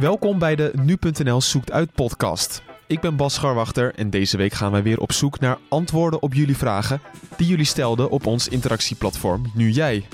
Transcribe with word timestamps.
Welkom 0.00 0.38
bij 0.38 0.56
de 0.56 0.72
Nu.nl 0.82 1.40
Zoekt 1.40 1.72
Uit 1.72 1.92
podcast. 1.92 2.62
Ik 2.86 3.00
ben 3.00 3.16
Bas 3.16 3.34
Scharwachter 3.34 3.94
en 3.94 4.10
deze 4.10 4.36
week 4.36 4.52
gaan 4.52 4.72
wij 4.72 4.82
weer 4.82 5.00
op 5.00 5.12
zoek 5.12 5.40
naar 5.40 5.58
antwoorden 5.68 6.22
op 6.22 6.34
jullie 6.34 6.56
vragen 6.56 7.00
die 7.36 7.46
jullie 7.46 7.64
stelden 7.64 8.10
op 8.10 8.26
ons 8.26 8.48
interactieplatform 8.48 9.50
Nu 9.54 9.70
Jij. 9.70 10.04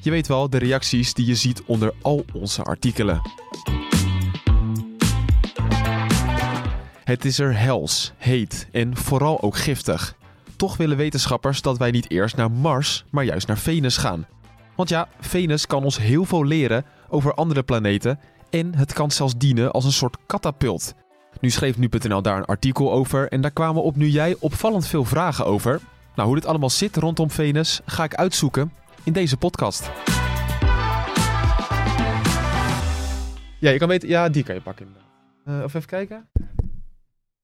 Je 0.00 0.10
weet 0.10 0.26
wel, 0.26 0.50
de 0.50 0.58
reacties 0.58 1.14
die 1.14 1.26
je 1.26 1.34
ziet 1.34 1.62
onder 1.64 1.94
al 2.02 2.24
onze 2.32 2.62
artikelen. 2.62 3.20
Het 7.04 7.24
is 7.24 7.38
er 7.38 7.58
hels, 7.58 8.12
heet 8.16 8.68
en 8.72 8.96
vooral 8.96 9.42
ook 9.42 9.56
giftig. 9.56 10.16
Toch 10.56 10.76
willen 10.76 10.96
wetenschappers 10.96 11.62
dat 11.62 11.78
wij 11.78 11.90
niet 11.90 12.10
eerst 12.10 12.36
naar 12.36 12.50
Mars, 12.50 13.04
maar 13.10 13.24
juist 13.24 13.46
naar 13.46 13.58
Venus 13.58 13.96
gaan. 13.96 14.26
Want 14.74 14.88
ja, 14.88 15.08
Venus 15.20 15.66
kan 15.66 15.84
ons 15.84 15.98
heel 15.98 16.24
veel 16.24 16.44
leren 16.44 16.84
over 17.08 17.34
andere 17.34 17.62
planeten 17.62 18.18
en 18.54 18.74
het 18.74 18.92
kan 18.92 19.10
zelfs 19.10 19.36
dienen 19.36 19.70
als 19.70 19.84
een 19.84 19.92
soort 19.92 20.16
katapult. 20.26 20.94
Nu 21.40 21.50
schreef 21.50 21.78
nu.nl 21.78 22.22
daar 22.22 22.36
een 22.36 22.44
artikel 22.44 22.92
over 22.92 23.28
en 23.28 23.40
daar 23.40 23.50
kwamen 23.50 23.82
op 23.82 23.96
nu 23.96 24.08
jij 24.08 24.36
opvallend 24.40 24.86
veel 24.86 25.04
vragen 25.04 25.46
over. 25.46 25.80
Nou, 26.14 26.28
hoe 26.28 26.36
dit 26.36 26.46
allemaal 26.46 26.70
zit 26.70 26.96
rondom 26.96 27.30
Venus 27.30 27.80
ga 27.86 28.04
ik 28.04 28.14
uitzoeken 28.14 28.72
in 29.04 29.12
deze 29.12 29.36
podcast. 29.36 29.90
Ja, 33.60 33.70
je 33.70 33.78
kan 33.78 33.88
weten, 33.88 34.08
ja, 34.08 34.28
die 34.28 34.42
kan 34.42 34.54
je 34.54 34.60
pakken. 34.60 34.96
Uh, 35.44 35.62
of 35.62 35.74
even 35.74 35.88
kijken. 35.88 36.28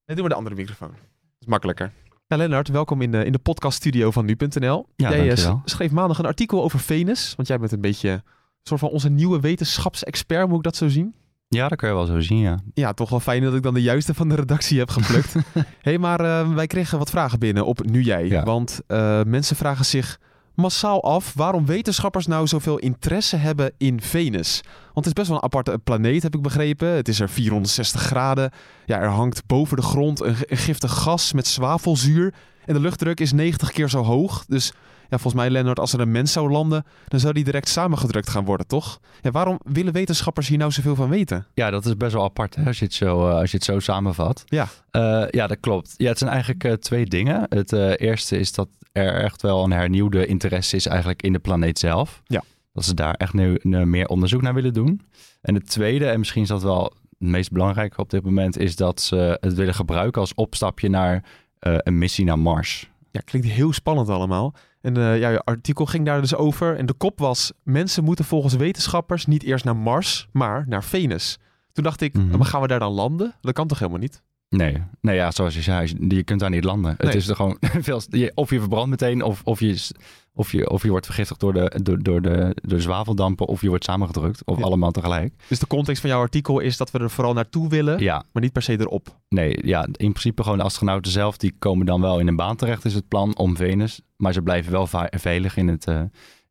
Nee, 0.07 0.17
doe 0.17 0.21
maar 0.21 0.29
de 0.29 0.35
andere 0.35 0.55
microfoon. 0.55 0.91
Dat 0.91 1.41
is 1.41 1.47
makkelijker. 1.47 1.93
Ja, 2.27 2.37
Lennart, 2.37 2.69
welkom 2.69 3.03
in 3.03 3.11
de, 3.11 3.25
in 3.25 3.33
de 3.33 3.39
podcaststudio 3.39 4.11
van 4.11 4.25
nu.nl. 4.25 4.87
Ja, 4.97 5.11
jij 5.11 5.27
dankjewel. 5.27 5.53
eh, 5.53 5.61
schreef 5.65 5.91
maandag 5.91 6.19
een 6.19 6.27
artikel 6.27 6.63
over 6.63 6.79
Venus, 6.79 7.35
want 7.37 7.49
jij 7.49 7.59
bent 7.59 7.73
een 7.73 7.81
beetje 7.81 8.23
soort 8.63 8.81
van 8.81 8.89
onze 8.89 9.09
nieuwe 9.09 9.41
wetenschapsexpert, 9.41 10.49
moet 10.49 10.57
ik 10.57 10.63
dat 10.63 10.77
zo 10.77 10.89
zien? 10.89 11.15
Ja, 11.49 11.69
dat 11.69 11.79
kun 11.79 11.89
je 11.89 11.95
wel 11.95 12.07
zo 12.07 12.21
zien, 12.21 12.39
ja. 12.39 12.59
Ja, 12.75 12.93
toch 12.93 13.11
wel 13.11 13.21
fijn 13.21 13.43
dat 13.43 13.55
ik 13.55 13.63
dan 13.63 13.75
de 13.75 13.83
juiste 13.83 14.15
van 14.15 14.29
de 14.29 14.35
redactie 14.35 14.79
heb 14.79 14.91
geplukt. 14.91 15.33
Hé, 15.33 15.41
hey, 15.83 15.99
maar 15.99 16.21
eh, 16.21 16.55
wij 16.55 16.67
kregen 16.67 16.99
wat 16.99 17.11
vragen 17.11 17.39
binnen 17.39 17.67
op 17.67 17.85
Nu 17.85 18.03
Jij. 18.03 18.27
Ja. 18.27 18.43
Want 18.43 18.81
eh, 18.87 19.23
mensen 19.23 19.57
vragen 19.57 19.85
zich 19.85 20.19
massaal 20.55 21.03
af 21.03 21.35
waarom 21.35 21.67
wetenschappers 21.67 22.27
nou 22.27 22.47
zoveel 22.47 22.79
interesse 22.79 23.37
hebben 23.37 23.73
in 23.79 24.01
Venus. 24.01 24.61
Want 24.93 25.07
het 25.07 25.07
is 25.07 25.13
best 25.13 25.29
wel 25.29 25.37
een 25.37 25.43
aparte 25.43 25.79
planeet, 25.85 26.23
heb 26.23 26.35
ik 26.35 26.43
begrepen. 26.43 26.89
Het 26.89 27.09
is 27.09 27.21
er 27.21 27.29
460 27.29 28.01
graden. 28.01 28.51
Ja, 28.87 28.99
er 28.99 29.09
hangt 29.09 29.47
boven 29.47 29.77
de 29.77 29.83
grond 29.83 30.21
een, 30.21 30.37
een 30.41 30.57
giftig 30.57 30.93
gas 30.93 31.33
met 31.33 31.47
zwavelzuur. 31.47 32.35
En 32.65 32.75
de 32.75 32.81
luchtdruk 32.81 33.21
is 33.21 33.33
90 33.33 33.73
keer 33.73 33.89
zo 33.89 34.03
hoog. 34.03 34.45
Dus 34.47 34.73
ja, 35.11 35.19
volgens 35.19 35.35
mij, 35.35 35.51
Lennart, 35.51 35.79
als 35.79 35.93
er 35.93 36.01
een 36.01 36.11
mens 36.11 36.33
zou 36.33 36.51
landen, 36.51 36.85
dan 37.09 37.21
zou 37.21 37.33
die 37.33 37.45
direct 37.45 37.69
samengedrukt 37.69 38.31
gaan 38.31 38.45
worden, 38.45 38.67
toch? 38.67 39.01
Ja, 39.21 39.31
waarom 39.31 39.61
willen 39.65 39.93
wetenschappers 39.93 40.49
hier 40.49 40.59
nou 40.59 40.71
zoveel 40.71 40.95
van 40.95 41.09
weten? 41.09 41.47
Ja, 41.55 41.71
dat 41.71 41.87
is 41.87 41.97
best 41.97 42.13
wel 42.13 42.25
apart 42.25 42.55
hè, 42.55 42.67
als, 42.67 42.79
je 42.79 42.85
het 42.85 42.95
zo, 42.95 43.29
eh, 43.29 43.35
als 43.35 43.51
je 43.51 43.57
het 43.57 43.67
zo 43.67 43.79
samenvat. 43.79 44.43
Ja. 44.47 44.69
Eh, 44.91 45.25
ja, 45.31 45.47
dat 45.47 45.61
klopt. 45.61 45.95
Ja, 45.97 46.09
het 46.09 46.19
zijn 46.19 46.31
eigenlijk 46.31 46.65
eh, 46.65 46.73
twee 46.73 47.07
dingen. 47.07 47.47
Het 47.49 47.73
eerste 48.01 48.39
is 48.39 48.53
dat 48.53 48.69
er 48.93 49.15
echt 49.15 49.43
wel 49.43 49.65
een 49.65 49.73
hernieuwde 49.73 50.27
interesse 50.27 50.77
is 50.77 50.87
eigenlijk 50.87 51.23
in 51.23 51.33
de 51.33 51.39
planeet 51.39 51.79
zelf. 51.79 52.23
Ja. 52.25 52.43
Dat 52.73 52.85
ze 52.85 52.95
daar 52.95 53.15
echt 53.15 53.33
nu, 53.33 53.59
nu 53.63 53.87
meer 53.87 54.07
onderzoek 54.07 54.43
naar 54.43 54.55
willen 54.55 54.73
doen. 54.73 55.01
En 55.41 55.55
het 55.55 55.71
tweede, 55.71 56.07
en 56.07 56.19
misschien 56.19 56.43
is 56.43 56.49
dat 56.49 56.63
wel 56.63 56.83
het 56.83 57.29
meest 57.29 57.53
belangrijke 57.53 58.01
op 58.01 58.11
dit 58.11 58.25
moment, 58.25 58.59
is 58.59 58.77
dat 58.77 59.01
ze 59.01 59.37
het 59.41 59.55
willen 59.55 59.75
gebruiken 59.75 60.21
als 60.21 60.35
opstapje 60.35 60.89
naar 60.89 61.25
een 61.59 61.99
missie 61.99 62.25
naar 62.25 62.39
Mars. 62.39 62.91
Ja, 63.11 63.21
klinkt 63.21 63.49
heel 63.49 63.73
spannend 63.73 64.09
allemaal. 64.09 64.55
En 64.81 64.97
eh, 64.97 65.19
ja, 65.19 65.29
je 65.29 65.41
artikel 65.45 65.87
ging 65.87 66.05
daar 66.07 66.21
dus 66.21 66.35
over. 66.35 66.77
En 66.77 66.87
de 66.87 66.93
kop 66.93 67.19
was: 67.19 67.53
mensen 67.63 68.05
moeten 68.05 68.25
volgens 68.25 68.55
wetenschappers 68.55 69.27
niet 69.27 69.43
eerst 69.43 69.65
naar 69.65 69.77
Mars, 69.77 70.29
maar 70.33 70.65
naar 70.69 70.85
Venus. 70.85 71.39
Toen 71.73 71.85
dacht 71.85 72.01
ik, 72.01 72.15
Mhm. 72.15 72.37
maar 72.37 72.47
gaan 72.47 72.61
we 72.61 72.67
daar 72.67 72.79
dan 72.79 72.93
landen? 72.93 73.35
Dat 73.41 73.55
kan 73.55 73.67
toch 73.67 73.79
helemaal 73.79 74.01
niet? 74.01 74.23
Nee, 74.57 74.83
nee 75.01 75.15
ja, 75.17 75.31
zoals 75.31 75.55
je 75.55 75.63
zei, 75.63 75.95
je 76.09 76.23
kunt 76.23 76.41
daar 76.41 76.51
niet 76.51 76.65
landen. 76.65 76.95
Nee. 76.99 77.07
Het 77.11 77.15
is 77.17 77.29
er 77.29 77.37
gewoon 77.37 77.57
veel. 77.89 78.01
Of 78.35 78.51
je 78.51 78.59
verbrandt 78.59 78.91
meteen, 78.91 79.23
of, 79.23 79.41
of, 79.45 79.61
je, 79.61 79.91
of, 80.35 80.53
je, 80.53 80.71
of 80.71 80.83
je 80.83 80.91
wordt 80.91 81.07
vergiftigd 81.07 81.41
door 81.41 81.53
de, 81.53 81.81
door, 81.83 82.03
door, 82.03 82.23
de, 82.23 82.57
door 82.63 82.81
zwaveldampen, 82.81 83.47
of 83.47 83.61
je 83.61 83.69
wordt 83.69 83.85
samengedrukt, 83.85 84.43
of 84.45 84.59
Ja. 84.59 84.65
allemaal 84.65 84.91
tegelijk. 84.91 85.33
Dus 85.49 85.59
de 85.59 85.67
context 85.67 86.01
van 86.01 86.11
jouw 86.11 86.21
artikel 86.21 86.59
is 86.61 86.77
dat 86.77 86.91
we 86.91 86.99
er 86.99 87.11
vooral 87.11 87.33
naartoe 87.33 87.69
willen, 87.69 87.99
Ja, 87.99 88.25
maar 88.33 88.43
niet 88.43 88.53
per 88.53 88.63
se 88.63 88.81
erop. 88.81 89.17
nee, 89.29 89.59
ja, 89.67 89.83
in 89.85 90.11
principe 90.11 90.43
gewoon 90.43 90.59
de 90.59 90.65
astronauten 90.65 91.13
zelf, 91.13 91.37
die 91.37 91.55
komen 91.59 91.87
dan 91.87 92.01
wel 92.01 92.19
in 92.21 92.29
een 92.29 92.37
baan 92.37 92.57
terecht, 92.57 92.85
is 92.85 92.95
het 92.95 93.09
plan 93.09 93.37
om 93.37 93.57
Venus. 93.57 94.01
Maar 94.17 94.33
ze 94.33 94.43
blijven 94.43 94.73
wel 94.73 94.89
veilig 95.11 95.57
in 95.57 95.69
het, 95.69 95.87
eh, 95.87 95.97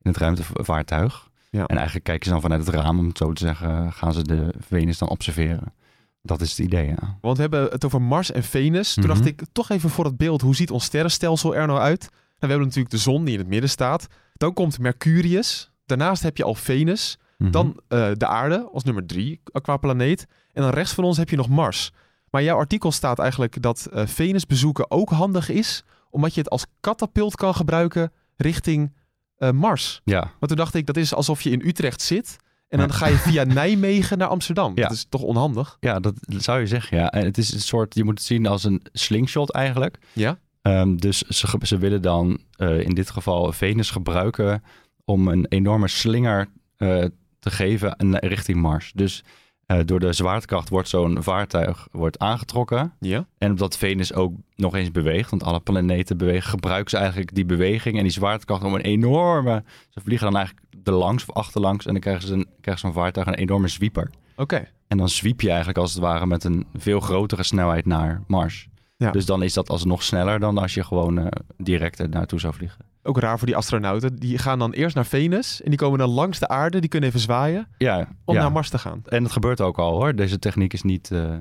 in 0.02 0.12
het 0.12 0.18
ruimtevaartuig. 0.18 1.30
Ja. 1.52 1.66
En 1.66 1.76
eigenlijk 1.76 2.06
kijken 2.06 2.26
ze 2.26 2.32
dan 2.32 2.42
vanuit 2.42 2.66
het 2.66 2.76
raam, 2.76 3.00
om 3.00 3.08
het 3.08 3.18
zo 3.18 3.34
te 3.34 3.46
zeggen, 3.46 3.94
gaan 3.94 4.14
ze 4.14 4.22
de 4.24 4.54
Venus 4.60 4.98
dan 4.98 5.10
observeren. 5.10 5.74
Dat 6.22 6.42
is 6.42 6.50
het 6.50 6.60
idee, 6.60 6.88
ja. 6.88 7.18
Want 7.22 7.36
we 7.36 7.42
hebben 7.42 7.64
het 7.64 7.86
over 7.86 8.02
Mars 8.02 8.32
en 8.32 8.44
Venus. 8.44 8.94
Toen 8.94 9.04
Mhm. 9.04 9.14
dacht 9.14 9.26
ik, 9.26 9.42
toch 9.52 9.70
even 9.70 9.90
voor 9.90 10.06
het 10.06 10.18
beeld, 10.18 10.42
hoe 10.42 10.56
ziet 10.56 10.72
ons 10.72 10.84
sterrenstelsel 10.84 11.56
er 11.56 11.68
nou 11.68 11.80
uit? 11.80 12.00
Nou, 12.02 12.12
we 12.40 12.48
hebben 12.48 12.66
natuurlijk 12.68 12.94
de 12.94 12.98
zon 12.98 13.24
die 13.24 13.34
in 13.34 13.40
het 13.40 13.48
midden 13.48 13.70
staat. 13.70 14.08
Dan 14.34 14.54
komt 14.54 14.80
Mercurius. 14.80 15.72
Daarnaast 15.86 16.24
heb 16.24 16.38
je 16.38 16.44
al 16.44 16.56
Venus. 16.56 17.18
Mhm. 17.38 17.52
Dan 17.52 17.80
eh, 17.88 18.10
de 18.18 18.26
aarde 18.28 18.70
als 18.74 18.84
nummer 18.84 19.06
drie 19.06 19.42
qua 19.62 19.78
planeet. 19.78 20.26
En 20.54 20.62
dan 20.62 20.72
rechts 20.72 20.94
van 20.94 21.04
ons 21.04 21.18
heb 21.18 21.30
je 21.30 21.36
nog 21.36 21.50
Mars. 21.50 21.92
Maar 22.30 22.44
jouw 22.44 22.58
artikel 22.58 22.92
staat 22.92 23.20
eigenlijk 23.20 23.62
dat 23.62 23.86
eh, 23.86 24.08
Venus 24.08 24.46
bezoeken 24.46 24.92
ook 24.92 25.10
handig 25.10 25.50
is, 25.50 25.84
omdat 26.10 26.34
je 26.34 26.40
het 26.42 26.50
als 26.50 26.66
katapult 26.80 27.36
kan 27.36 27.56
gebruiken 27.56 28.12
richting 28.38 28.94
eh, 29.38 29.52
Mars. 29.52 30.02
Ja, 30.04 30.20
Maar 30.40 30.50
toen 30.50 30.58
dacht 30.58 30.74
ik, 30.74 30.86
dat 30.86 30.98
is 30.98 31.14
alsof 31.14 31.42
je 31.42 31.50
in 31.50 31.62
Utrecht 31.68 32.02
zit 32.02 32.36
en 32.70 32.80
dan 32.80 32.94
ga 32.94 33.08
je 33.08 33.16
via 33.16 33.44
Nijmegen 33.60 34.18
naar 34.18 34.28
Amsterdam. 34.28 34.72
Ja. 34.76 34.82
Dat 34.82 34.92
is 34.92 35.06
toch 35.10 35.22
onhandig? 35.22 35.78
Ja, 35.80 36.00
dat 36.00 36.14
zou 36.28 36.60
je 36.60 36.68
zeggen, 36.68 36.98
ja. 36.98 37.12
En 37.12 37.26
het 37.26 37.38
is 37.38 37.54
een 37.54 37.60
soort, 37.62 37.96
je 37.96 38.04
moet 38.04 38.18
het 38.18 38.28
zien 38.28 38.46
als 38.48 38.64
een 38.64 38.82
slingshot 38.94 39.52
eigenlijk. 39.52 39.98
Ja? 40.14 40.38
Ehm, 40.62 40.96
dus 40.96 41.18
ze, 41.22 41.48
ze 41.62 41.78
willen 41.78 42.02
dan 42.02 42.40
eh, 42.56 42.80
in 42.80 42.94
dit 42.94 43.10
geval 43.10 43.52
Venus 43.52 43.92
gebruiken 43.92 44.64
om 45.06 45.28
een 45.28 45.46
enorme 45.50 45.88
slinger 45.88 46.48
eh, 46.78 47.06
te 47.40 47.52
geven 47.52 47.96
en- 47.96 48.18
richting 48.18 48.58
Mars. 48.62 48.92
Dus 48.96 49.24
eh, 49.66 49.80
door 49.86 50.00
de 50.00 50.14
zwaartekracht 50.14 50.70
wordt 50.70 50.90
zo'n 50.90 51.24
vaartuig 51.24 51.88
wordt 51.92 52.20
aangetrokken. 52.20 52.94
Ja. 53.00 53.26
En 53.38 53.50
omdat 53.50 53.78
Venus 53.78 54.14
ook 54.14 54.34
nog 54.56 54.76
eens 54.76 54.92
beweegt, 54.92 55.30
want 55.30 55.44
alle 55.44 55.60
planeten 55.60 56.18
bewegen, 56.18 56.50
gebruiken 56.50 56.90
ze 56.90 56.98
eigenlijk 56.98 57.36
die 57.36 57.46
beweging 57.46 57.98
en 57.98 58.04
die 58.04 58.12
zwaartekracht 58.12 58.64
om 58.64 58.74
een 58.74 58.82
enorme... 58.82 59.64
Ze 59.90 60.00
vliegen 60.04 60.26
dan 60.32 60.36
eigenlijk 60.36 60.68
erlangs 60.84 61.26
of 61.26 61.36
achterlangs 61.36 61.86
en 61.86 61.92
dan 61.92 62.02
krijgen 62.02 62.28
ze 62.28 62.34
een, 62.34 62.48
krijgt 62.62 62.82
zo'n 62.82 62.94
vaartuig 62.94 63.28
een 63.28 63.34
enorme 63.36 63.68
zwieper. 63.68 64.10
Oké. 64.36 64.68
En 64.88 64.98
dan 64.98 65.10
zwiep 65.10 65.42
je 65.42 65.48
eigenlijk 65.48 65.78
als 65.78 65.92
het 65.94 66.02
ware 66.02 66.26
met 66.26 66.44
een 66.44 66.66
veel 66.76 67.00
grotere 67.00 67.44
snelheid 67.44 67.86
naar 67.86 68.24
Mars. 68.28 68.68
Ja. 68.98 69.12
Dus 69.12 69.26
dan 69.26 69.44
is 69.44 69.54
dat 69.54 69.70
alsnog 69.70 70.04
sneller 70.04 70.40
dan 70.40 70.58
als 70.58 70.74
je 70.74 70.84
gewoon 70.84 71.18
eh, 71.20 71.26
direct 71.58 72.00
er 72.00 72.10
naartoe 72.10 72.40
zou 72.40 72.54
vliegen. 72.54 72.86
Ook 73.04 73.20
raar 73.20 73.38
voor 73.38 73.48
die 73.48 73.56
astronauten. 73.56 74.16
Die 74.16 74.38
gaan 74.38 74.60
dan 74.60 74.72
eerst 74.72 74.96
naar 74.96 75.06
Venus 75.06 75.62
en 75.62 75.70
die 75.70 75.80
komen 75.80 76.00
dan 76.00 76.10
langs 76.10 76.40
de 76.40 76.48
aarde. 76.48 76.80
Die 76.80 76.90
kunnen 76.90 77.10
even 77.10 77.22
zwaaien 77.22 77.68
Ja, 77.78 78.08
om 78.26 78.36
ja. 78.36 78.42
naar 78.42 78.52
Mars 78.52 78.70
te 78.70 78.78
gaan. 78.78 79.02
en 79.06 79.24
dat 79.24 79.32
gebeurt 79.32 79.62
ook 79.62 79.78
al 79.78 79.92
hoor. 79.92 80.16
Deze 80.16 80.40
techniek 80.40 80.74
is 80.74 80.82
niet, 80.82 81.12
eh, 81.12 81.36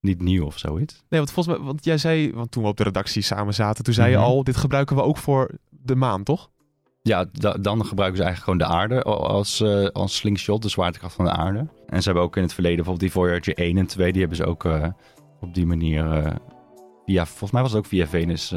niet 0.00 0.22
nieuw 0.22 0.44
of 0.44 0.58
zoiets. 0.58 0.94
Nee, 1.08 1.20
want 1.20 1.32
volgens 1.32 1.56
mij, 1.56 1.66
want 1.66 1.84
jij 1.84 1.98
zei, 1.98 2.32
want 2.32 2.50
toen 2.50 2.62
we 2.62 2.68
op 2.68 2.76
de 2.76 2.82
redactie 2.82 3.22
samen 3.22 3.54
zaten, 3.54 3.84
toen 3.84 3.94
zei 3.94 4.10
Mhm. 4.10 4.18
je 4.20 4.24
al, 4.26 4.44
dit 4.44 4.56
gebruiken 4.56 4.96
we 4.96 5.02
ook 5.02 5.16
voor 5.16 5.50
de 5.68 5.94
maan, 5.96 6.22
toch? 6.22 6.50
Ja, 7.08 7.24
da- 7.32 7.56
dan 7.60 7.86
gebruiken 7.86 8.18
ze 8.18 8.24
eigenlijk 8.24 8.58
gewoon 8.58 8.58
de 8.58 8.78
aarde 8.78 9.02
als, 9.02 9.60
eh, 9.60 9.86
als 9.86 10.16
slingshot, 10.16 10.62
de 10.62 10.68
zwaartekracht 10.68 11.14
van 11.14 11.24
de 11.24 11.30
aarde. 11.30 11.66
En 11.86 11.98
ze 12.02 12.04
hebben 12.04 12.22
ook 12.22 12.36
in 12.36 12.42
het 12.42 12.52
verleden 12.52 12.76
bijvoorbeeld 12.76 13.12
die 13.12 13.22
Voyager 13.22 13.58
1 13.58 13.78
en 13.78 13.86
2, 13.86 14.10
die 14.12 14.20
hebben 14.20 14.38
ze 14.38 14.46
ook 14.46 14.64
eh, 14.64 14.86
op 15.40 15.54
die 15.54 15.66
manier, 15.66 16.32
via, 17.06 17.26
volgens 17.26 17.50
mij 17.50 17.62
was 17.62 17.70
het 17.70 17.80
ook 17.80 17.86
via 17.86 18.06
Venus, 18.06 18.48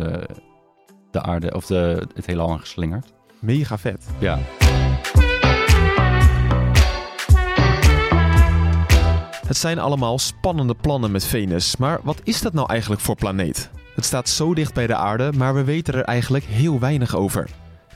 de 1.12 1.22
aarde 1.22 1.56
of 1.56 1.66
de, 1.66 2.08
het 2.16 2.26
heelal 2.26 2.58
geslingerd. 2.58 3.14
Mega 3.40 3.78
vet. 3.78 4.10
Ja. 4.20 4.40
Het 9.48 9.58
zijn 9.58 9.80
allemaal 9.80 10.20
spannende 10.20 10.76
plannen 10.76 11.12
met 11.12 11.26
Venus, 11.26 11.78
maar 11.78 12.00
wat 12.04 12.22
is 12.24 12.42
dat 12.42 12.54
nou 12.54 12.70
eigenlijk 12.70 13.02
voor 13.02 13.16
planeet? 13.16 13.70
Het 13.96 14.06
staat 14.06 14.30
zo 14.30 14.54
dicht 14.54 14.74
bij 14.74 14.88
de 14.88 14.96
aarde, 14.96 15.32
maar 15.38 15.54
we 15.54 15.64
weten 15.64 15.94
er 15.94 16.04
eigenlijk 16.04 16.44
heel 16.44 16.80
weinig 16.80 17.16
over. 17.16 17.50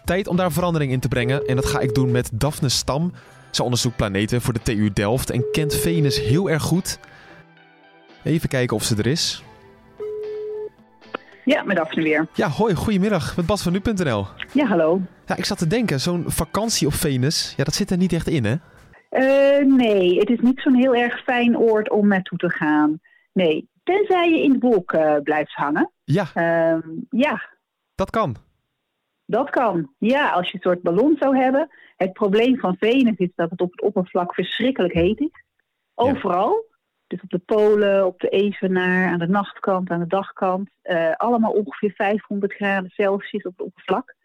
Tijd 0.06 0.28
om 0.28 0.36
daar 0.36 0.52
verandering 0.52 0.92
in 0.92 1.00
te 1.00 1.08
brengen 1.08 1.46
en 1.46 1.56
dat 1.56 1.66
ga 1.66 1.80
ik 1.80 1.94
doen 1.94 2.12
met 2.12 2.30
Daphne 2.34 2.70
Stam. 2.70 3.12
Ze 3.52 3.64
onderzoekt 3.64 3.96
planeten 3.96 4.42
voor 4.42 4.54
de 4.54 4.62
TU 4.62 4.90
Delft 4.94 5.30
en 5.30 5.46
kent 5.52 5.76
Venus 5.76 6.20
heel 6.22 6.50
erg 6.50 6.64
goed. 6.64 7.00
Even 8.24 8.50
kijken 8.50 8.76
of 8.76 8.84
ze 8.84 8.96
er 8.96 9.08
is. 9.08 9.44
Ja, 11.46 11.64
met 11.64 11.76
Daphne 11.78 12.04
weer. 12.04 12.28
Ja, 12.34 12.50
hoi, 12.50 12.76
goedemiddag, 12.76 13.36
met 13.36 13.46
Bas 13.46 13.62
van 13.64 13.72
Nu.nl. 13.72 14.26
Ja, 14.52 14.66
hallo. 14.66 15.02
Ja, 15.26 15.36
ik 15.36 15.46
zat 15.46 15.58
te 15.58 15.68
denken, 15.68 16.00
zo'n 16.00 16.24
vakantie 16.28 16.88
op 16.88 16.94
Venus, 16.94 17.54
ja, 17.58 17.64
dat 17.64 17.74
zit 17.74 17.92
er 17.92 17.98
niet 17.98 18.14
echt 18.14 18.28
in, 18.28 18.46
hè? 18.46 18.56
Eh, 19.10 19.66
nee, 19.66 20.18
het 20.20 20.30
is 20.30 20.40
niet 20.40 20.60
zo'n 20.62 20.76
heel 20.76 20.96
erg 20.96 21.24
fijn 21.24 21.58
oord 21.58 21.90
om 21.90 22.08
naartoe 22.08 22.38
te 22.38 22.50
gaan. 22.50 23.00
Nee, 23.34 23.70
tenzij 23.84 24.30
je 24.30 24.44
in 24.44 24.52
de 24.52 24.60
wolken 24.60 25.16
eh, 25.16 25.22
blijft 25.22 25.54
hangen. 25.54 25.92
Ja, 26.04 26.28
Ehm, 26.34 26.80
ja, 27.10 27.50
dat 27.96 28.10
kan. 28.10 28.36
Dat 29.26 29.50
kan. 29.50 29.94
Ja, 29.98 30.30
als 30.30 30.48
je 30.48 30.54
een 30.54 30.62
soort 30.62 30.82
ballon 30.82 31.16
zou 31.20 31.38
hebben. 31.38 31.70
Het 31.96 32.14
probleem 32.14 32.60
van 32.60 32.76
Venus 32.80 33.18
is 33.18 33.32
dat 33.36 33.50
het 33.50 33.62
op 33.62 33.72
het 33.72 33.82
oppervlak 33.82 34.34
verschrikkelijk 34.34 34.94
heet 34.94 35.20
is. 35.20 35.44
Overal. 35.94 36.66
Dus 37.08 37.22
op 37.22 37.30
de 37.30 37.40
polen, 37.40 38.06
op 38.06 38.20
de 38.20 38.30
evenaar, 38.30 39.12
aan 39.12 39.20
de 39.20 39.28
nachtkant, 39.28 39.90
aan 39.90 40.00
de 40.00 40.08
dagkant. 40.08 40.70
eh, 40.82 41.12
allemaal 41.16 41.52
ongeveer 41.52 41.92
500 41.92 42.54
graden 42.54 42.90
Celsius 42.90 43.44
op 43.44 43.58
het 43.58 43.66
oppervlak. 43.66 44.16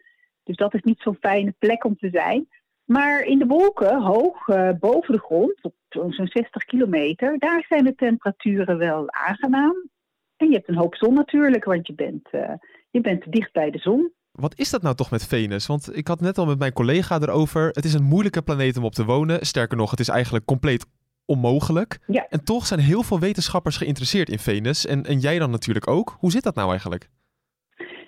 Dus 0.43 0.55
dat 0.55 0.73
is 0.73 0.81
niet 0.81 1.01
zo'n 1.01 1.17
fijne 1.19 1.53
plek 1.59 1.83
om 1.83 1.95
te 1.97 2.09
zijn. 2.09 2.47
Maar 2.85 3.21
in 3.21 3.39
de 3.39 3.45
wolken, 3.45 4.01
hoog 4.01 4.47
eh, 4.47 4.69
boven 4.79 5.13
de 5.13 5.19
grond, 5.19 5.63
op 5.63 5.75
zo'n 5.89 6.27
60 6.27 6.63
kilometer, 6.65 7.39
daar 7.39 7.65
zijn 7.69 7.83
de 7.83 7.95
temperaturen 7.95 8.77
wel 8.77 9.11
aangenaam. 9.11 9.89
En 10.37 10.47
je 10.47 10.55
hebt 10.55 10.67
een 10.67 10.77
hoop 10.77 10.95
zon 10.95 11.13
natuurlijk, 11.13 11.63
want 11.63 11.87
je 11.87 11.93
bent, 11.93 12.29
eh, 12.31 12.53
je 12.89 13.01
bent 13.01 13.31
dicht 13.31 13.51
bij 13.51 13.71
de 13.71 13.79
zon. 13.79 14.13
Wat 14.41 14.59
is 14.59 14.69
dat 14.69 14.81
nou 14.81 14.95
toch 14.95 15.11
met 15.11 15.27
Venus? 15.27 15.67
Want 15.67 15.97
ik 15.97 16.07
had 16.07 16.21
net 16.21 16.37
al 16.37 16.45
met 16.45 16.59
mijn 16.59 16.73
collega 16.73 17.19
erover. 17.19 17.67
Het 17.67 17.85
is 17.85 17.93
een 17.93 18.03
moeilijke 18.03 18.41
planeet 18.41 18.77
om 18.77 18.83
op 18.83 18.93
te 18.93 19.05
wonen. 19.05 19.45
Sterker 19.45 19.77
nog, 19.77 19.91
het 19.91 19.99
is 19.99 20.09
eigenlijk 20.09 20.45
compleet 20.45 20.85
onmogelijk. 21.25 21.99
Ja. 22.07 22.25
En 22.29 22.43
toch 22.43 22.65
zijn 22.65 22.79
heel 22.79 23.03
veel 23.03 23.19
wetenschappers 23.19 23.77
geïnteresseerd 23.77 24.29
in 24.29 24.39
Venus. 24.39 24.85
En, 24.85 25.03
en 25.03 25.19
jij 25.19 25.39
dan 25.39 25.51
natuurlijk 25.51 25.87
ook. 25.87 26.15
Hoe 26.19 26.31
zit 26.31 26.43
dat 26.43 26.55
nou 26.55 26.69
eigenlijk? 26.69 27.09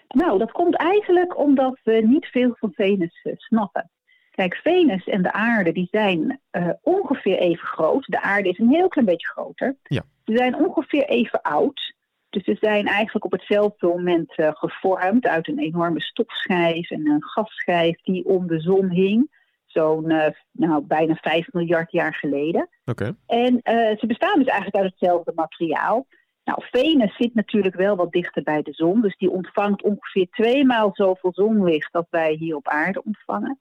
Nou, 0.07 0.37
dat 0.37 0.51
komt 0.51 0.75
eigenlijk 0.75 1.37
omdat 1.37 1.79
we 1.83 2.01
niet 2.05 2.25
veel 2.25 2.55
van 2.59 2.71
Venus 2.73 3.19
eh, 3.23 3.33
snappen. 3.37 3.89
Kijk, 4.31 4.55
Venus 4.55 5.03
en 5.03 5.21
de 5.21 5.31
aarde 5.31 5.71
die 5.71 5.87
zijn 5.91 6.39
eh, 6.49 6.69
ongeveer 6.81 7.37
even 7.37 7.67
groot. 7.67 8.05
De 8.05 8.21
aarde 8.21 8.49
is 8.49 8.59
een 8.59 8.69
heel 8.69 8.87
klein 8.87 9.07
beetje 9.07 9.27
groter. 9.27 9.75
Ja. 9.83 10.03
Ze 10.25 10.37
zijn 10.37 10.55
ongeveer 10.55 11.05
even 11.05 11.41
oud. 11.41 11.92
Dus 12.33 12.43
ze 12.43 12.57
zijn 12.59 12.85
eigenlijk 12.87 13.25
op 13.25 13.31
hetzelfde 13.31 13.87
moment 13.87 14.35
eh, 14.35 14.49
gevormd 14.53 15.25
uit 15.27 15.47
een 15.47 15.59
enorme 15.59 16.01
stofschijf 16.01 16.91
en 16.91 17.07
een 17.07 17.23
gasschijf 17.23 18.01
die 18.01 18.25
om 18.25 18.47
de 18.47 18.59
zon 18.59 18.89
hing. 18.89 19.41
Zo'n 19.65 20.09
eh, 20.09 20.33
nou, 20.51 20.83
bijna 20.83 21.15
5 21.15 21.47
miljard 21.51 21.91
jaar 21.91 22.13
geleden. 22.13 22.69
Oké. 22.85 23.15
En 23.25 23.61
eh, 23.61 23.97
ze 23.97 24.05
bestaan 24.07 24.37
dus 24.37 24.47
eigenlijk 24.47 24.75
uit 24.75 24.89
hetzelfde 24.91 25.31
materiaal. 25.35 26.07
Nou, 26.43 26.63
Venus 26.71 27.15
zit 27.15 27.33
natuurlijk 27.33 27.75
wel 27.75 27.95
wat 27.95 28.11
dichter 28.11 28.43
bij 28.43 28.61
de 28.61 28.73
zon. 28.73 29.01
Dus 29.01 29.17
die 29.17 29.29
ontvangt 29.29 29.83
ongeveer 29.83 30.27
tweemaal 30.29 30.89
zoveel 30.93 31.33
zonlicht 31.33 31.93
als 31.93 32.07
wij 32.09 32.33
hier 32.33 32.55
op 32.55 32.67
aarde 32.67 33.03
ontvangen. 33.03 33.59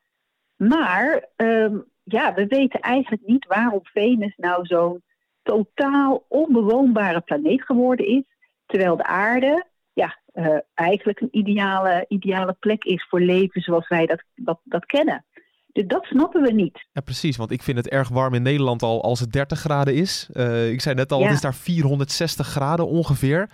Maar 0.57 1.29
ehm, 1.37 1.79
ja, 2.03 2.35
we 2.35 2.47
weten 2.47 2.81
eigenlijk 2.81 3.23
niet 3.27 3.47
waarom 3.47 3.81
Venus 3.83 4.35
nou 4.37 4.67
zo'n 4.67 5.03
totaal 5.43 6.25
onbewoonbare 6.29 7.21
planeet 7.21 7.63
geworden 7.63 8.07
is. 8.07 8.25
Terwijl 8.73 8.97
de 8.97 9.05
aarde 9.07 9.67
ja, 9.93 10.19
eh, 10.33 10.59
eigenlijk 10.75 11.21
een 11.21 11.29
ideale, 11.31 12.05
ideale 12.09 12.57
plek 12.61 12.85
is 12.85 13.07
voor 13.09 13.21
leven 13.21 13.61
zoals 13.61 13.89
wij 13.89 14.07
dat, 14.07 14.23
dat, 14.35 14.61
dat 14.65 14.87
kennen. 14.87 15.25
Dus 15.73 15.87
dat 15.87 16.05
snappen 16.05 16.43
we 16.43 16.53
niet. 16.53 16.87
Ja, 16.93 17.01
precies. 17.01 17.37
Want 17.37 17.51
ik 17.51 17.63
vind 17.63 17.77
het 17.77 17.89
erg 17.89 18.09
warm 18.09 18.35
in 18.35 18.43
Nederland 18.43 18.83
al 18.83 19.03
als 19.03 19.21
het 19.21 19.33
30 19.33 19.59
graden 19.59 19.95
is. 19.95 20.29
Eh, 20.33 20.71
ik 20.71 20.81
zei 20.81 20.95
net 20.95 21.13
al, 21.13 21.19
Ja. 21.19 21.25
het 21.25 21.35
is 21.35 21.41
daar 21.41 21.55
460 21.55 22.47
graden 22.47 22.87
ongeveer. 22.89 23.51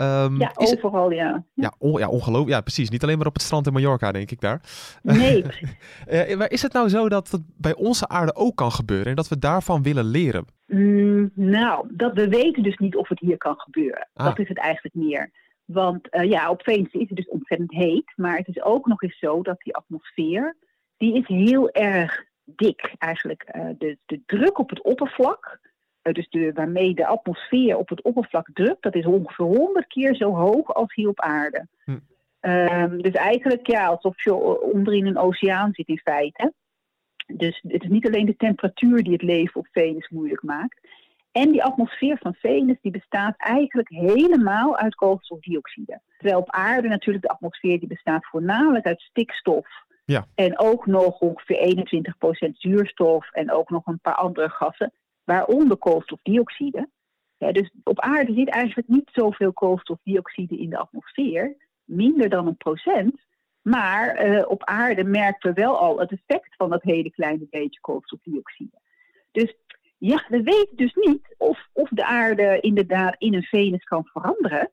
Ehm, 0.00 0.36
Ja, 0.36 0.50
het- 0.54 0.76
overal 0.76 1.10
ja. 1.10 1.44
ja, 1.54 1.72
on- 1.78 1.98
ja, 1.98 2.08
ongelooflijk. 2.08 2.50
Ja, 2.50 2.60
precies. 2.60 2.90
Niet 2.90 3.02
alleen 3.02 3.18
maar 3.18 3.26
op 3.26 3.32
het 3.34 3.42
strand 3.42 3.66
in 3.66 3.72
Mallorca, 3.72 4.12
denk 4.12 4.30
ik 4.30 4.40
daar. 4.40 4.60
Nee. 5.02 5.44
Eh, 6.06 6.36
maar 6.36 6.50
is 6.50 6.62
het 6.62 6.72
nou 6.72 6.88
zo 6.88 7.08
dat 7.08 7.30
het 7.30 7.42
bij 7.56 7.74
onze 7.74 8.08
aarde 8.08 8.34
ook 8.34 8.56
kan 8.56 8.72
gebeuren 8.72 9.06
en 9.06 9.14
dat 9.16 9.28
we 9.28 9.38
daarvan 9.38 9.82
willen 9.82 10.04
leren? 10.04 10.44
Mm, 10.66 11.30
nou, 11.34 11.86
dat 11.90 12.12
we 12.14 12.28
weten 12.28 12.62
dus 12.62 12.76
niet 12.76 12.96
of 12.96 13.08
het 13.08 13.20
hier 13.20 13.36
kan 13.36 13.54
gebeuren. 13.58 14.08
Ah. 14.14 14.26
Dat 14.26 14.38
is 14.38 14.48
het 14.48 14.58
eigenlijk 14.58 14.94
meer. 14.94 15.30
Want 15.64 16.08
eh, 16.08 16.28
ja, 16.30 16.50
op 16.50 16.62
Venus 16.62 16.92
is 16.92 17.08
het 17.08 17.16
dus 17.16 17.28
ontzettend 17.28 17.72
heet. 17.72 18.12
Maar 18.16 18.36
het 18.36 18.48
is 18.48 18.62
ook 18.62 18.86
nog 18.86 19.02
eens 19.02 19.18
zo 19.18 19.42
dat 19.42 19.60
die 19.60 19.74
atmosfeer, 19.76 20.56
die 20.96 21.14
is 21.14 21.26
heel 21.26 21.70
erg 21.70 22.24
dik 22.44 22.94
eigenlijk. 22.98 23.42
Eh, 23.42 23.64
de, 23.78 23.98
de 24.06 24.20
druk 24.26 24.58
op 24.58 24.70
het 24.70 24.82
oppervlak, 24.82 25.60
dus 26.02 26.28
de, 26.28 26.52
waarmee 26.52 26.94
de 26.94 27.06
atmosfeer 27.06 27.76
op 27.76 27.88
het 27.88 28.02
oppervlak 28.02 28.48
drukt, 28.52 28.82
dat 28.82 28.94
is 28.94 29.06
ongeveer 29.06 29.46
100 29.46 29.86
keer 29.86 30.14
zo 30.14 30.34
hoog 30.34 30.74
als 30.74 30.94
hier 30.94 31.08
op 31.08 31.20
aarde. 31.20 31.66
Hm. 31.84 31.98
Ehm, 32.40 32.98
dus 32.98 33.12
eigenlijk 33.12 33.66
ja, 33.66 33.86
alsof 33.86 34.24
je 34.24 34.34
onderin 34.60 35.06
een 35.06 35.18
oceaan 35.18 35.72
zit 35.72 35.88
in 35.88 36.00
feite. 36.04 36.52
Dus 37.26 37.60
het 37.68 37.82
is 37.82 37.88
niet 37.88 38.06
alleen 38.06 38.26
de 38.26 38.36
temperatuur 38.36 39.02
die 39.02 39.12
het 39.12 39.22
leven 39.22 39.60
op 39.60 39.66
Venus 39.70 40.08
moeilijk 40.08 40.42
maakt. 40.42 40.80
En 41.32 41.50
die 41.50 41.64
atmosfeer 41.64 42.18
van 42.20 42.34
Venus 42.34 42.76
die 42.80 42.92
bestaat 42.92 43.34
eigenlijk 43.36 43.88
helemaal 43.88 44.76
uit 44.76 44.94
koolstofdioxide. 44.94 46.00
Terwijl 46.18 46.40
op 46.40 46.50
aarde 46.50 46.88
natuurlijk 46.88 47.24
de 47.24 47.30
atmosfeer 47.30 47.78
die 47.78 47.88
bestaat 47.88 48.26
voornamelijk 48.26 48.86
uit 48.86 49.00
stikstof. 49.00 49.66
Ja. 50.04 50.26
En 50.34 50.58
ook 50.58 50.86
nog 50.86 51.20
ongeveer 51.20 51.58
21% 52.48 52.58
zuurstof 52.58 53.30
en 53.32 53.52
ook 53.52 53.70
nog 53.70 53.86
een 53.86 54.00
paar 54.00 54.14
andere 54.14 54.48
gassen, 54.48 54.92
waaronder 55.24 55.76
koolstofdioxide. 55.76 56.88
Dus 57.38 57.72
op 57.84 58.00
aarde 58.00 58.32
zit 58.32 58.48
eigenlijk 58.48 58.88
niet 58.88 59.10
zoveel 59.12 59.52
koolstofdioxide 59.52 60.58
in 60.58 60.70
de 60.70 60.78
atmosfeer, 60.78 61.56
minder 61.84 62.28
dan 62.28 62.46
een 62.46 62.56
procent. 62.56 63.20
Maar 63.62 64.08
eh, 64.08 64.44
op 64.48 64.64
aarde 64.64 65.04
merken 65.04 65.54
we 65.54 65.60
wel 65.60 65.78
al 65.78 65.98
het 65.98 66.12
effect 66.12 66.56
van 66.56 66.70
dat 66.70 66.82
hele 66.82 67.10
kleine 67.10 67.46
beetje 67.50 67.80
koolstofdioxide. 67.80 68.80
Dus 69.32 69.54
ja, 69.98 70.24
we 70.28 70.42
weten 70.42 70.76
dus 70.76 70.94
niet 70.94 71.34
of, 71.38 71.68
of 71.72 71.88
de 71.88 72.04
aarde 72.04 72.60
inderdaad 72.60 73.14
in 73.18 73.34
een 73.34 73.42
Venus 73.42 73.84
kan 73.84 74.04
veranderen. 74.04 74.70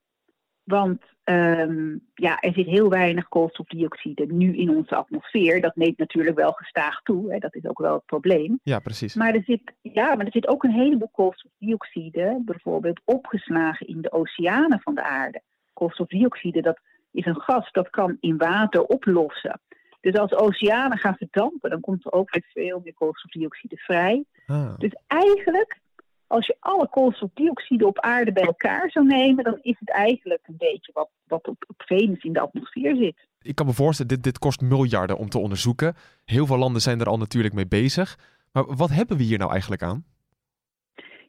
Want 0.68 1.02
ehm, 1.24 1.96
ja, 2.14 2.40
er 2.40 2.52
zit 2.52 2.66
heel 2.66 2.88
weinig 2.88 3.28
koolstofdioxide 3.28 4.26
nu 4.26 4.56
in 4.56 4.70
onze 4.70 4.94
atmosfeer. 4.94 5.60
Dat 5.60 5.76
neemt 5.76 5.98
natuurlijk 5.98 6.36
wel 6.36 6.52
gestaag 6.52 7.02
toe. 7.02 7.32
Hè. 7.32 7.38
Dat 7.38 7.54
is 7.54 7.66
ook 7.66 7.78
wel 7.78 7.94
het 7.94 8.04
probleem. 8.04 8.60
Ja, 8.62 8.78
precies. 8.78 9.14
Maar 9.14 9.34
er 9.34 9.42
zit, 9.42 9.72
ja, 9.82 10.14
maar 10.14 10.24
er 10.24 10.32
zit 10.32 10.48
ook 10.48 10.64
een 10.64 10.70
heleboel 10.70 11.10
koolstofdioxide, 11.12 12.42
bijvoorbeeld 12.44 13.00
opgeslagen 13.04 13.86
in 13.86 14.00
de 14.00 14.12
oceanen 14.12 14.80
van 14.80 14.94
de 14.94 15.02
aarde. 15.02 15.42
Koolstofdioxide, 15.72 16.60
dat 16.60 16.80
is 17.10 17.26
een 17.26 17.40
gas 17.40 17.72
dat 17.72 17.90
kan 17.90 18.16
in 18.20 18.36
water 18.36 18.82
oplossen. 18.82 19.60
Dus 20.00 20.14
als 20.14 20.34
oceanen 20.34 20.98
gaan 20.98 21.16
verdampen, 21.16 21.70
dan 21.70 21.80
komt 21.80 22.04
er 22.04 22.12
ook 22.12 22.30
weer 22.30 22.46
veel 22.52 22.80
meer 22.84 22.94
koolstofdioxide 22.94 23.76
vrij. 23.76 24.24
Ah. 24.46 24.78
Dus 24.78 24.92
eigenlijk, 25.06 25.80
als 26.28 26.46
je 26.46 26.56
alle 26.60 26.88
koolstofdioxide 26.88 27.86
op 27.86 28.00
aarde 28.00 28.32
bij 28.32 28.42
elkaar 28.42 28.90
zou 28.90 29.06
nemen, 29.06 29.44
dan 29.44 29.58
is 29.62 29.76
het 29.78 29.90
eigenlijk 29.90 30.40
een 30.46 30.56
beetje 30.58 30.92
wat, 30.94 31.08
wat 31.26 31.48
op, 31.48 31.64
op 31.66 31.90
in 31.90 32.32
de 32.32 32.40
atmosfeer 32.40 32.96
zit. 32.96 33.26
Ik 33.42 33.54
kan 33.54 33.66
me 33.66 33.72
voorstellen, 33.72 34.14
dit, 34.14 34.22
dit 34.22 34.38
kost 34.38 34.60
miljarden 34.60 35.18
om 35.18 35.28
te 35.28 35.38
onderzoeken. 35.38 35.94
Heel 36.24 36.46
veel 36.46 36.58
landen 36.58 36.82
zijn 36.82 37.00
er 37.00 37.06
al 37.06 37.18
natuurlijk 37.18 37.54
mee 37.54 37.66
bezig. 37.66 38.18
Maar 38.52 38.76
wat 38.76 38.90
hebben 38.90 39.16
we 39.16 39.22
hier 39.22 39.38
nou 39.38 39.50
eigenlijk 39.50 39.82
aan? 39.82 40.04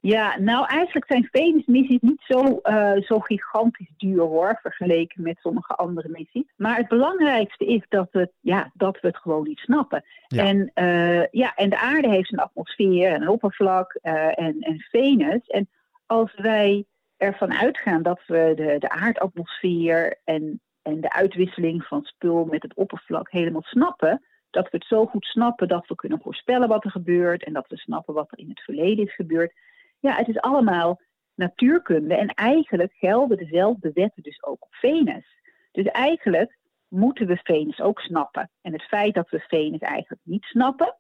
Ja, 0.02 0.40
nou 0.40 0.66
eigenlijk 0.68 1.06
zijn 1.12 1.28
Venus-missies 1.32 2.02
niet 2.02 2.22
zo, 2.22 2.60
eh, 2.62 3.02
zo 3.02 3.20
gigantisch 3.20 3.92
duur 3.98 4.22
hoor, 4.22 4.60
vergeleken 4.62 5.24
met 5.24 5.38
sommige 5.40 5.76
andere 5.76 6.10
missies. 6.10 6.54
Maar 6.56 6.78
het 6.78 6.88
belangrijkste 6.88 7.66
is 7.66 7.86
dat 7.90 8.08
we, 8.12 8.32
ja, 8.40 8.72
dat 8.74 9.00
we 9.00 9.08
het 9.08 9.18
gewoon 9.18 9.44
niet 9.44 9.60
snappen. 9.60 10.04
Ja. 10.28 10.44
En, 10.44 10.72
eh, 10.74 11.28
ja, 11.28 11.56
en 11.56 11.70
de 11.70 11.80
aarde 11.80 12.10
heeft 12.10 12.32
een 12.32 12.40
atmosfeer 12.40 13.12
en 13.12 13.22
een 13.22 13.30
oppervlak 13.30 13.94
eh, 14.02 14.40
en, 14.40 14.60
en 14.60 14.80
Venus. 14.80 15.48
En 15.48 15.70
als 16.06 16.34
wij 16.36 16.86
ervan 17.18 17.54
uitgaan 17.54 18.04
dat 18.04 18.22
we 18.28 18.54
de, 18.56 18.76
de 18.80 18.90
aardatmosfeer 18.90 20.20
en, 20.24 20.62
en 20.82 21.02
de 21.02 21.14
uitwisseling 21.14 21.84
van 21.84 22.04
spul 22.04 22.46
met 22.46 22.62
het 22.62 22.74
oppervlak 22.74 23.32
helemaal 23.32 23.64
snappen, 23.64 24.24
dat 24.50 24.64
we 24.64 24.78
het 24.78 24.86
zo 24.86 25.06
goed 25.06 25.26
snappen 25.26 25.68
dat 25.68 25.88
we 25.88 25.96
kunnen 25.96 26.20
voorspellen 26.22 26.68
wat 26.68 26.84
er 26.84 26.92
gebeurt 26.92 27.44
en 27.44 27.54
dat 27.54 27.68
we 27.68 27.78
snappen 27.78 28.14
wat 28.14 28.32
er 28.32 28.40
in 28.40 28.50
het 28.50 28.60
verleden 28.60 29.06
is 29.06 29.16
gebeurd. 29.16 29.54
Ja, 30.00 30.16
het 30.16 30.28
is 30.28 30.40
allemaal 30.40 31.02
natuurkunde 31.36 32.16
en 32.16 32.28
eigenlijk 32.28 32.94
gelden 32.94 33.38
dezelfde 33.38 33.92
wetten 33.94 34.24
dus 34.24 34.44
ook 34.44 34.64
op 34.64 34.76
Venus. 34.76 35.26
Dus 35.72 35.86
eigenlijk 35.86 36.58
moeten 36.88 37.28
we 37.28 37.40
Venus 37.44 37.82
ook 37.82 38.00
snappen. 38.00 38.50
En 38.62 38.74
het 38.74 38.84
feit 38.84 39.14
dat 39.14 39.30
we 39.30 39.40
Venus 39.40 39.80
eigenlijk 39.80 40.22
niet 40.24 40.44
snappen, 40.44 40.96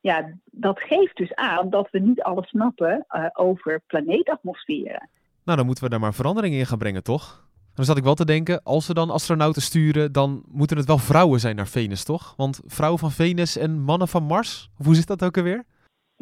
ja, 0.00 0.32
dat 0.44 0.80
geeft 0.80 1.16
dus 1.16 1.34
aan 1.34 1.70
dat 1.70 1.90
we 1.90 1.98
niet 1.98 2.22
alles 2.22 2.48
snappen 2.48 3.04
eh, 3.08 3.26
over 3.32 3.82
planeetatmosferen. 3.86 5.08
Nou, 5.44 5.56
dan 5.56 5.66
moeten 5.66 5.84
we 5.84 5.90
daar 5.90 6.00
maar 6.00 6.14
verandering 6.14 6.54
in 6.54 6.66
gaan 6.66 6.78
brengen, 6.78 7.02
toch? 7.02 7.50
Dan 7.74 7.84
zat 7.84 7.96
ik 7.96 8.04
wel 8.04 8.14
te 8.14 8.24
denken, 8.24 8.62
als 8.62 8.86
ze 8.86 8.94
dan 8.94 9.10
astronauten 9.10 9.62
sturen, 9.62 10.12
dan 10.12 10.42
moeten 10.48 10.76
het 10.76 10.86
wel 10.86 10.98
vrouwen 10.98 11.40
zijn 11.40 11.56
naar 11.56 11.66
Venus, 11.66 12.04
toch? 12.04 12.34
Want 12.36 12.60
vrouwen 12.66 12.98
van 13.00 13.10
Venus 13.10 13.56
en 13.56 13.80
mannen 13.80 14.08
van 14.08 14.22
Mars, 14.22 14.70
hoe 14.74 14.94
zit 14.94 15.06
dat 15.06 15.24
ook 15.24 15.36
alweer? 15.36 15.64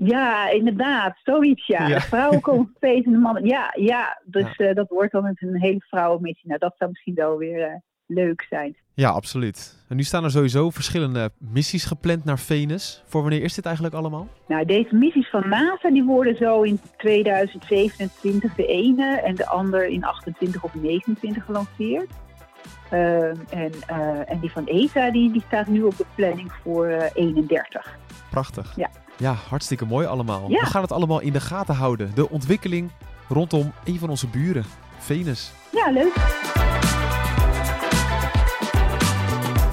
Ja, 0.04 0.50
inderdaad, 0.50 1.16
zoiets 1.22 1.66
ja. 1.66 1.86
Ja. 1.86 2.00
Vrouwen 2.00 2.40
komen 2.50 2.74
Venus 2.80 3.04
en 3.04 3.12
de 3.12 3.18
mannen. 3.18 3.44
Ja, 3.46 3.74
ja 3.78 4.20
dus 4.24 4.56
eh, 4.56 4.74
dat 4.74 4.88
wordt 4.88 5.12
dan 5.12 5.24
een 5.24 5.60
hele 5.60 5.84
vrouwenmissie. 5.88 6.48
Nou, 6.48 6.58
dat 6.58 6.74
zou 6.78 6.90
misschien 6.90 7.14
wel 7.14 7.38
weer 7.38 7.62
eh, 7.62 7.74
leuk 8.06 8.46
zijn. 8.48 8.76
Ja, 8.94 9.10
absoluut. 9.10 9.84
En 9.88 9.96
nu 9.96 10.02
staan 10.02 10.24
er 10.24 10.30
sowieso 10.30 10.70
verschillende 10.70 11.30
missies 11.38 11.84
gepland 11.84 12.24
naar 12.24 12.38
Venus. 12.38 13.02
Voor 13.06 13.20
wanneer 13.20 13.42
is 13.42 13.54
dit 13.54 13.64
eigenlijk 13.64 13.94
allemaal? 13.94 14.28
Nou, 14.46 14.64
deze 14.64 14.94
missies 14.94 15.30
van 15.30 15.48
NASA 15.48 15.90
die 15.90 16.04
worden 16.04 16.36
zo 16.36 16.62
in 16.62 16.80
2027 16.96 18.54
de 18.54 18.66
ene 18.66 19.20
en 19.20 19.34
de 19.34 19.46
ander 19.46 19.86
in 19.86 20.04
28 20.04 20.64
of 20.64 20.74
29 20.74 21.44
gelanceerd. 21.44 22.10
Ehm, 22.90 23.36
en, 23.50 23.72
eh, 23.86 24.30
en 24.30 24.38
die 24.40 24.50
van 24.50 24.66
ESA 24.66 25.10
die, 25.10 25.32
die 25.32 25.42
staat 25.46 25.66
nu 25.66 25.82
op 25.82 25.96
de 25.96 26.06
planning 26.14 26.52
voor 26.62 26.86
eh, 26.86 27.10
31. 27.14 27.98
Prachtig. 28.30 28.76
Ja. 28.76 28.90
Ja, 29.20 29.36
hartstikke 29.48 29.84
mooi 29.84 30.06
allemaal. 30.06 30.50
Ja. 30.50 30.60
We 30.60 30.66
gaan 30.66 30.82
het 30.82 30.92
allemaal 30.92 31.20
in 31.20 31.32
de 31.32 31.40
gaten 31.40 31.74
houden. 31.74 32.10
De 32.14 32.30
ontwikkeling 32.30 32.90
rondom 33.28 33.72
een 33.84 33.98
van 33.98 34.08
onze 34.08 34.26
buren, 34.26 34.64
Venus. 34.98 35.52
Ja, 35.72 35.90
leuk. 35.90 36.14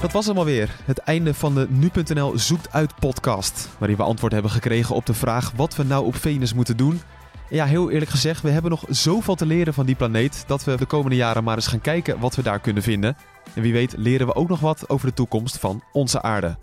Dat 0.01 0.11
was 0.11 0.25
hem 0.25 0.37
alweer. 0.37 0.75
Het 0.85 0.97
einde 0.97 1.33
van 1.33 1.53
de 1.55 1.67
Nu.nl 1.69 2.37
Zoekt 2.37 2.73
Uit 2.73 2.95
podcast. 2.99 3.69
Waarin 3.77 3.97
we 3.97 4.03
antwoord 4.03 4.33
hebben 4.33 4.51
gekregen 4.51 4.95
op 4.95 5.05
de 5.05 5.13
vraag 5.13 5.51
wat 5.55 5.75
we 5.75 5.83
nou 5.83 6.05
op 6.05 6.15
Venus 6.15 6.53
moeten 6.53 6.77
doen. 6.77 7.01
En 7.49 7.55
ja, 7.55 7.65
heel 7.65 7.91
eerlijk 7.91 8.11
gezegd, 8.11 8.41
we 8.41 8.49
hebben 8.49 8.71
nog 8.71 8.83
zoveel 8.89 9.35
te 9.35 9.45
leren 9.45 9.73
van 9.73 9.85
die 9.85 9.95
planeet... 9.95 10.43
dat 10.47 10.63
we 10.63 10.77
de 10.77 10.85
komende 10.85 11.15
jaren 11.15 11.43
maar 11.43 11.55
eens 11.55 11.67
gaan 11.67 11.81
kijken 11.81 12.19
wat 12.19 12.35
we 12.35 12.41
daar 12.41 12.59
kunnen 12.59 12.83
vinden. 12.83 13.17
En 13.53 13.61
wie 13.61 13.73
weet 13.73 13.93
leren 13.97 14.27
we 14.27 14.35
ook 14.35 14.49
nog 14.49 14.59
wat 14.59 14.89
over 14.89 15.07
de 15.07 15.13
toekomst 15.13 15.57
van 15.57 15.83
onze 15.91 16.21
aarde. 16.21 16.57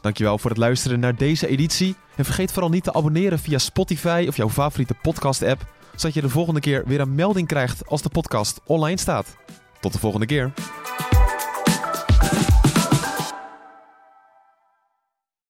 Dankjewel 0.00 0.38
voor 0.38 0.50
het 0.50 0.58
luisteren 0.58 1.00
naar 1.00 1.16
deze 1.16 1.46
editie. 1.46 1.94
En 2.16 2.24
vergeet 2.24 2.52
vooral 2.52 2.70
niet 2.70 2.84
te 2.84 2.92
abonneren 2.92 3.38
via 3.38 3.58
Spotify 3.58 4.24
of 4.28 4.36
jouw 4.36 4.48
favoriete 4.48 4.94
podcast-app... 5.02 5.66
zodat 5.96 6.14
je 6.14 6.20
de 6.20 6.28
volgende 6.28 6.60
keer 6.60 6.82
weer 6.86 7.00
een 7.00 7.14
melding 7.14 7.46
krijgt 7.48 7.86
als 7.86 8.02
de 8.02 8.08
podcast 8.08 8.60
online 8.64 8.98
staat. 8.98 9.36
Tot 9.80 9.92
de 9.92 9.98
volgende 9.98 10.26
keer. 10.26 10.52